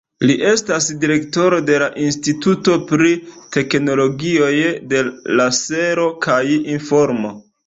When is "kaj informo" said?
6.29-7.37